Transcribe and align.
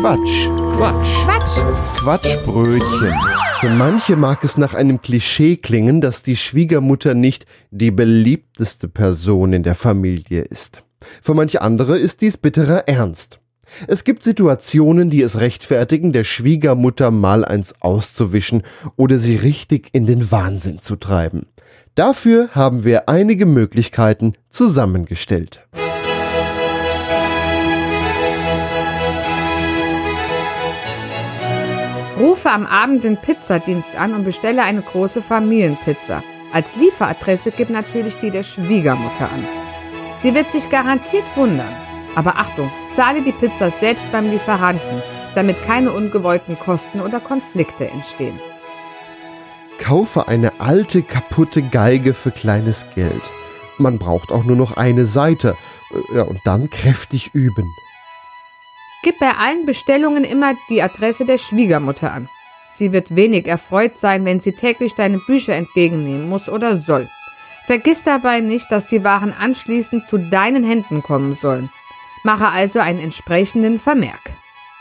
Quatsch. 0.00 0.48
Quatsch. 0.76 1.24
Quatsch. 1.24 2.00
Quatschbrötchen. 2.00 3.14
Für 3.60 3.70
manche 3.70 4.14
mag 4.14 4.44
es 4.44 4.58
nach 4.58 4.74
einem 4.74 5.00
Klischee 5.00 5.56
klingen, 5.56 6.02
dass 6.02 6.22
die 6.22 6.36
Schwiegermutter 6.36 7.14
nicht 7.14 7.46
die 7.70 7.90
beliebteste 7.90 8.88
Person 8.88 9.54
in 9.54 9.62
der 9.62 9.74
Familie 9.74 10.42
ist. 10.42 10.82
Für 11.22 11.32
manche 11.32 11.62
andere 11.62 11.98
ist 11.98 12.20
dies 12.20 12.36
bitterer 12.36 12.86
Ernst. 12.86 13.40
Es 13.88 14.04
gibt 14.04 14.22
Situationen, 14.22 15.08
die 15.08 15.22
es 15.22 15.40
rechtfertigen, 15.40 16.12
der 16.12 16.24
Schwiegermutter 16.24 17.10
mal 17.10 17.42
eins 17.44 17.74
auszuwischen 17.80 18.64
oder 18.96 19.18
sie 19.18 19.36
richtig 19.36 19.88
in 19.92 20.06
den 20.06 20.30
Wahnsinn 20.30 20.78
zu 20.78 20.96
treiben. 20.96 21.46
Dafür 21.94 22.50
haben 22.52 22.84
wir 22.84 23.08
einige 23.08 23.46
Möglichkeiten 23.46 24.34
zusammengestellt. 24.50 25.66
Rufe 32.18 32.50
am 32.50 32.64
Abend 32.64 33.04
den 33.04 33.18
Pizzadienst 33.18 33.94
an 33.94 34.14
und 34.14 34.24
bestelle 34.24 34.62
eine 34.62 34.80
große 34.80 35.20
Familienpizza. 35.20 36.22
Als 36.52 36.74
Lieferadresse 36.76 37.50
gib 37.50 37.68
natürlich 37.68 38.16
die 38.16 38.30
der 38.30 38.42
Schwiegermutter 38.42 39.24
an. 39.24 39.46
Sie 40.18 40.34
wird 40.34 40.50
sich 40.50 40.70
garantiert 40.70 41.24
wundern. 41.34 41.74
Aber 42.14 42.36
Achtung, 42.36 42.70
zahle 42.94 43.20
die 43.20 43.32
Pizza 43.32 43.70
selbst 43.70 44.10
beim 44.12 44.30
Lieferanten, 44.30 45.02
damit 45.34 45.62
keine 45.66 45.92
ungewollten 45.92 46.58
Kosten 46.58 47.02
oder 47.02 47.20
Konflikte 47.20 47.90
entstehen. 47.90 48.40
Kaufe 49.78 50.26
eine 50.26 50.58
alte, 50.58 51.02
kaputte 51.02 51.60
Geige 51.60 52.14
für 52.14 52.30
kleines 52.30 52.86
Geld. 52.94 53.30
Man 53.76 53.98
braucht 53.98 54.32
auch 54.32 54.44
nur 54.44 54.56
noch 54.56 54.78
eine 54.78 55.04
Seite. 55.04 55.54
Ja, 56.14 56.22
und 56.22 56.40
dann 56.46 56.70
kräftig 56.70 57.34
üben. 57.34 57.70
Gib 59.06 59.20
bei 59.20 59.36
allen 59.36 59.66
Bestellungen 59.66 60.24
immer 60.24 60.54
die 60.68 60.82
Adresse 60.82 61.24
der 61.24 61.38
Schwiegermutter 61.38 62.12
an. 62.12 62.28
Sie 62.74 62.92
wird 62.92 63.14
wenig 63.14 63.46
erfreut 63.46 63.96
sein, 63.96 64.24
wenn 64.24 64.40
sie 64.40 64.50
täglich 64.50 64.96
deine 64.96 65.18
Bücher 65.18 65.54
entgegennehmen 65.54 66.28
muss 66.28 66.48
oder 66.48 66.76
soll. 66.76 67.08
Vergiss 67.66 68.02
dabei 68.02 68.40
nicht, 68.40 68.66
dass 68.68 68.88
die 68.88 69.04
Waren 69.04 69.32
anschließend 69.32 70.04
zu 70.06 70.18
deinen 70.18 70.64
Händen 70.64 71.04
kommen 71.04 71.36
sollen. 71.36 71.70
Mache 72.24 72.48
also 72.48 72.80
einen 72.80 72.98
entsprechenden 72.98 73.78
Vermerk. 73.78 74.32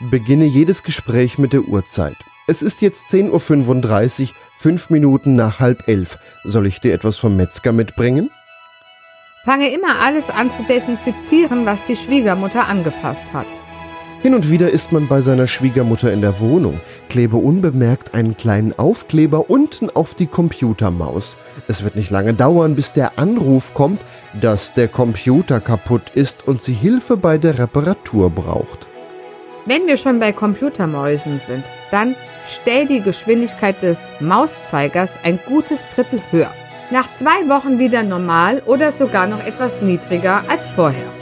Beginne 0.00 0.46
jedes 0.46 0.84
Gespräch 0.84 1.36
mit 1.36 1.52
der 1.52 1.68
Uhrzeit. 1.68 2.16
Es 2.46 2.62
ist 2.62 2.80
jetzt 2.80 3.10
10.35 3.10 4.22
Uhr, 4.22 4.28
fünf 4.56 4.88
Minuten 4.88 5.36
nach 5.36 5.60
halb 5.60 5.86
elf. 5.86 6.16
Soll 6.44 6.66
ich 6.66 6.80
dir 6.80 6.94
etwas 6.94 7.18
vom 7.18 7.36
Metzger 7.36 7.72
mitbringen? 7.72 8.30
Fange 9.44 9.68
immer 9.68 10.00
alles 10.00 10.30
an 10.30 10.50
zu 10.56 10.62
desinfizieren, 10.62 11.66
was 11.66 11.84
die 11.84 11.96
Schwiegermutter 11.96 12.66
angefasst 12.66 13.24
hat. 13.34 13.46
Hin 14.24 14.34
und 14.34 14.48
wieder 14.48 14.70
ist 14.70 14.90
man 14.90 15.06
bei 15.06 15.20
seiner 15.20 15.46
Schwiegermutter 15.46 16.10
in 16.10 16.22
der 16.22 16.40
Wohnung, 16.40 16.80
klebe 17.10 17.36
unbemerkt 17.36 18.14
einen 18.14 18.38
kleinen 18.38 18.72
Aufkleber 18.78 19.50
unten 19.50 19.90
auf 19.90 20.14
die 20.14 20.26
Computermaus. 20.26 21.36
Es 21.68 21.84
wird 21.84 21.94
nicht 21.94 22.08
lange 22.08 22.32
dauern, 22.32 22.74
bis 22.74 22.94
der 22.94 23.18
Anruf 23.18 23.74
kommt, 23.74 24.00
dass 24.40 24.72
der 24.72 24.88
Computer 24.88 25.60
kaputt 25.60 26.04
ist 26.14 26.48
und 26.48 26.62
sie 26.62 26.72
Hilfe 26.72 27.18
bei 27.18 27.36
der 27.36 27.58
Reparatur 27.58 28.30
braucht. 28.30 28.86
Wenn 29.66 29.86
wir 29.86 29.98
schon 29.98 30.20
bei 30.20 30.32
Computermäusen 30.32 31.42
sind, 31.46 31.64
dann 31.90 32.14
stell 32.48 32.86
die 32.86 33.02
Geschwindigkeit 33.02 33.82
des 33.82 33.98
Mauszeigers 34.20 35.18
ein 35.22 35.38
gutes 35.46 35.80
Drittel 35.94 36.22
höher. 36.30 36.50
Nach 36.90 37.14
zwei 37.14 37.46
Wochen 37.50 37.78
wieder 37.78 38.02
normal 38.02 38.62
oder 38.64 38.92
sogar 38.92 39.26
noch 39.26 39.44
etwas 39.44 39.82
niedriger 39.82 40.44
als 40.48 40.66
vorher. 40.68 41.13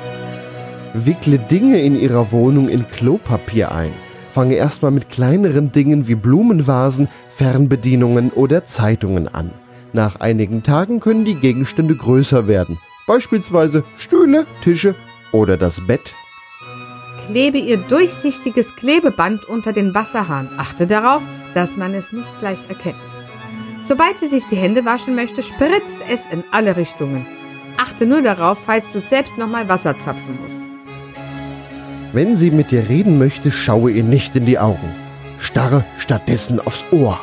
Wickle 0.95 1.39
Dinge 1.39 1.81
in 1.81 1.98
ihrer 1.98 2.33
Wohnung 2.33 2.69
in 2.69 2.87
Klopapier 2.89 3.73
ein. 3.73 3.93
Fange 4.33 4.55
erstmal 4.55 4.91
mit 4.91 5.11
kleineren 5.11 5.73
Dingen 5.73 6.07
wie 6.07 6.15
Blumenvasen, 6.15 7.09
Fernbedienungen 7.31 8.31
oder 8.31 8.67
Zeitungen 8.67 9.29
an. 9.29 9.51
Nach 9.93 10.20
einigen 10.20 10.63
Tagen 10.63 11.01
können 11.01 11.25
die 11.25 11.35
Gegenstände 11.35 11.95
größer 11.95 12.47
werden, 12.47 12.79
beispielsweise 13.07 13.85
Stühle, 13.98 14.47
Tische 14.63 14.95
oder 15.33 15.57
das 15.57 15.86
Bett. 15.86 16.14
Klebe 17.27 17.59
ihr 17.59 17.77
durchsichtiges 17.77 18.74
Klebeband 18.77 19.45
unter 19.48 19.73
den 19.73 19.95
Wasserhahn. 19.95 20.48
Achte 20.59 20.86
darauf, 20.86 21.23
dass 21.55 21.77
man 21.77 21.95
es 21.95 22.13
nicht 22.13 22.41
gleich 22.41 22.69
erkennt. 22.69 22.97
Sobald 23.86 24.19
sie 24.19 24.29
sich 24.29 24.45
die 24.47 24.57
Hände 24.57 24.85
waschen 24.85 25.14
möchte, 25.14 25.42
spritzt 25.42 25.97
es 26.11 26.24
in 26.30 26.45
alle 26.51 26.77
Richtungen. 26.77 27.27
Achte 27.77 28.07
nur 28.07 28.23
darauf, 28.23 28.59
falls 28.64 28.85
du 28.92 29.01
selbst 29.01 29.36
nochmal 29.39 29.69
Wasser 29.69 29.95
zapfen 29.98 30.39
musst. 30.42 30.61
Wenn 32.12 32.36
sie 32.36 32.50
mit 32.50 32.70
dir 32.70 32.90
reden 32.90 33.18
möchte, 33.18 33.50
schaue 33.50 33.90
ihr 33.90 34.05
nicht 34.05 34.36
in 34.36 34.45
die 34.45 34.58
Augen. 34.58 34.95
Starre 35.39 35.83
stattdessen 35.98 36.61
aufs 36.61 36.84
Ohr. 36.90 37.18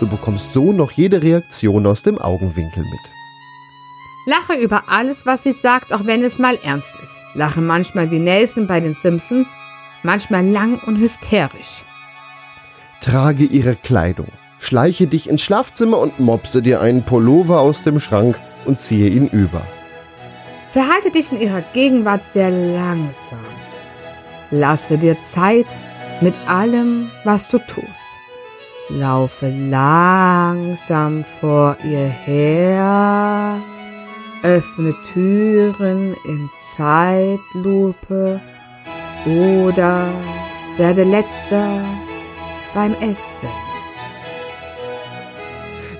Du 0.00 0.08
bekommst 0.08 0.52
so 0.52 0.72
noch 0.72 0.90
jede 0.90 1.22
Reaktion 1.22 1.86
aus 1.86 2.02
dem 2.02 2.18
Augenwinkel 2.18 2.82
mit. 2.82 3.00
Lache 4.26 4.54
über 4.54 4.84
alles, 4.88 5.24
was 5.26 5.44
sie 5.44 5.52
sagt, 5.52 5.92
auch 5.92 6.04
wenn 6.06 6.24
es 6.24 6.40
mal 6.40 6.58
ernst 6.64 6.90
ist. 7.04 7.12
Lache 7.34 7.60
manchmal 7.60 8.10
wie 8.10 8.18
Nelson 8.18 8.66
bei 8.66 8.80
den 8.80 8.94
Simpsons, 8.94 9.46
manchmal 10.02 10.44
lang 10.44 10.80
und 10.86 10.98
hysterisch. 10.98 11.82
Trage 13.00 13.44
ihre 13.44 13.76
Kleidung. 13.76 14.26
Schleiche 14.58 15.06
dich 15.06 15.28
ins 15.28 15.42
Schlafzimmer 15.42 15.98
und 15.98 16.18
mopse 16.18 16.62
dir 16.62 16.80
einen 16.80 17.04
Pullover 17.04 17.60
aus 17.60 17.84
dem 17.84 18.00
Schrank 18.00 18.36
und 18.64 18.80
ziehe 18.80 19.08
ihn 19.08 19.28
über. 19.28 19.62
Verhalte 20.72 21.12
dich 21.12 21.30
in 21.30 21.40
ihrer 21.40 21.62
Gegenwart 21.72 22.22
sehr 22.32 22.50
langsam. 22.50 23.38
Lasse 24.50 24.98
dir 24.98 25.16
Zeit 25.22 25.66
mit 26.20 26.34
allem, 26.46 27.10
was 27.24 27.48
du 27.48 27.58
tust. 27.58 28.08
Laufe 28.88 29.48
langsam 29.48 31.24
vor 31.40 31.76
ihr 31.84 32.06
her. 32.06 33.60
Öffne 34.42 34.94
Türen 35.12 36.14
in 36.24 36.48
Zeitlupe 36.76 38.40
oder 39.26 40.06
werde 40.76 41.02
letzter 41.02 41.80
beim 42.74 42.92
Essen. 42.94 43.48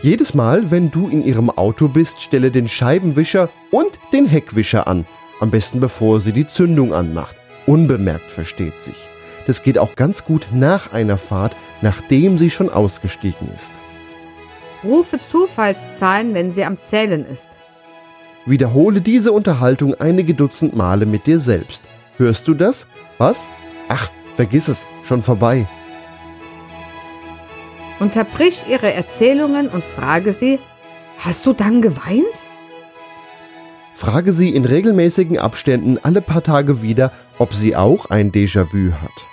Jedes 0.02 0.34
Mal, 0.34 0.70
wenn 0.70 0.92
du 0.92 1.08
in 1.08 1.24
ihrem 1.24 1.50
Auto 1.50 1.88
bist, 1.88 2.20
stelle 2.22 2.52
den 2.52 2.68
Scheibenwischer 2.68 3.48
und 3.72 3.98
den 4.12 4.26
Heckwischer 4.26 4.86
an. 4.86 5.06
Am 5.40 5.50
besten 5.50 5.80
bevor 5.80 6.20
sie 6.20 6.32
die 6.32 6.46
Zündung 6.46 6.94
anmacht. 6.94 7.34
Unbemerkt 7.66 8.30
versteht 8.30 8.80
sich. 8.80 9.08
Das 9.46 9.62
geht 9.62 9.78
auch 9.78 9.94
ganz 9.94 10.24
gut 10.24 10.48
nach 10.52 10.92
einer 10.92 11.18
Fahrt, 11.18 11.54
nachdem 11.82 12.38
sie 12.38 12.50
schon 12.50 12.70
ausgestiegen 12.70 13.48
ist. 13.54 13.74
Rufe 14.82 15.18
Zufallszahlen, 15.30 16.34
wenn 16.34 16.52
sie 16.52 16.64
am 16.64 16.78
Zählen 16.82 17.24
ist. 17.26 17.50
Wiederhole 18.44 19.00
diese 19.00 19.32
Unterhaltung 19.32 19.94
einige 19.94 20.34
Dutzend 20.34 20.76
Male 20.76 21.06
mit 21.06 21.26
dir 21.26 21.40
selbst. 21.40 21.82
Hörst 22.16 22.46
du 22.46 22.54
das? 22.54 22.86
Was? 23.18 23.48
Ach, 23.88 24.08
vergiss 24.36 24.68
es, 24.68 24.84
schon 25.06 25.22
vorbei. 25.22 25.66
Unterbrich 27.98 28.62
ihre 28.68 28.92
Erzählungen 28.92 29.68
und 29.68 29.82
frage 29.82 30.32
sie, 30.32 30.58
hast 31.18 31.46
du 31.46 31.52
dann 31.52 31.82
geweint? 31.82 32.24
Frage 33.96 34.34
sie 34.34 34.50
in 34.50 34.66
regelmäßigen 34.66 35.38
Abständen 35.38 35.98
alle 36.02 36.20
paar 36.20 36.42
Tage 36.42 36.82
wieder, 36.82 37.12
ob 37.38 37.54
sie 37.54 37.74
auch 37.74 38.10
ein 38.10 38.30
Déjà-vu 38.30 38.92
hat. 38.92 39.24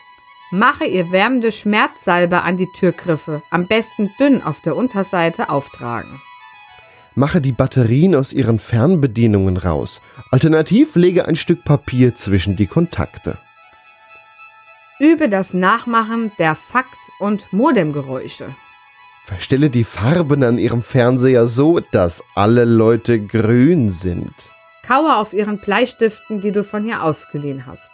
Mache 0.51 0.85
ihr 0.85 1.11
wärmende 1.11 1.51
Schmerzsalbe 1.51 2.43
an 2.43 2.55
die 2.55 2.69
Türgriffe, 2.71 3.43
am 3.49 3.67
besten 3.67 4.09
dünn 4.17 4.41
auf 4.41 4.61
der 4.61 4.77
Unterseite 4.77 5.49
auftragen. 5.49 6.21
Mache 7.13 7.41
die 7.41 7.51
Batterien 7.51 8.15
aus 8.15 8.31
ihren 8.31 8.57
Fernbedienungen 8.57 9.57
raus. 9.57 9.99
Alternativ 10.31 10.95
lege 10.95 11.27
ein 11.27 11.35
Stück 11.35 11.65
Papier 11.65 12.15
zwischen 12.15 12.55
die 12.55 12.67
Kontakte. 12.67 13.37
Übe 14.97 15.27
das 15.27 15.53
Nachmachen 15.53 16.31
der 16.39 16.55
Fax- 16.55 17.11
und 17.19 17.51
Modemgeräusche. 17.51 18.45
Verstelle 19.25 19.69
die 19.69 19.83
Farben 19.83 20.41
an 20.41 20.57
ihrem 20.57 20.83
Fernseher 20.83 21.47
so, 21.49 21.81
dass 21.81 22.23
alle 22.33 22.63
Leute 22.63 23.19
grün 23.19 23.91
sind. 23.91 24.33
Kaue 24.85 25.15
auf 25.15 25.31
ihren 25.31 25.59
Bleistiften, 25.59 26.41
die 26.41 26.51
du 26.51 26.63
von 26.63 26.85
ihr 26.85 27.03
ausgeliehen 27.03 27.65
hast. 27.65 27.89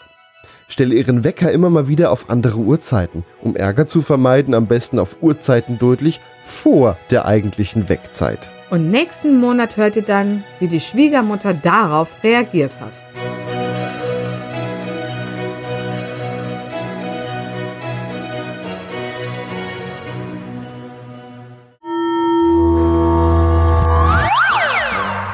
Stelle 0.67 0.95
ihren 0.95 1.23
Wecker 1.23 1.51
immer 1.51 1.69
mal 1.69 1.87
wieder 1.87 2.11
auf 2.11 2.31
andere 2.31 2.57
Uhrzeiten. 2.57 3.23
Um 3.41 3.55
Ärger 3.55 3.85
zu 3.85 4.01
vermeiden, 4.01 4.55
am 4.55 4.65
besten 4.65 4.97
auf 4.97 5.17
Uhrzeiten 5.21 5.77
deutlich 5.77 6.19
vor 6.43 6.97
der 7.11 7.25
eigentlichen 7.25 7.89
Weckzeit. 7.89 8.39
Und 8.71 8.89
nächsten 8.89 9.39
Monat 9.39 9.77
hört 9.77 9.97
ihr 9.97 10.01
dann, 10.01 10.43
wie 10.59 10.67
die 10.67 10.79
Schwiegermutter 10.79 11.53
darauf 11.53 12.23
reagiert 12.23 12.71
hat. 12.79 12.93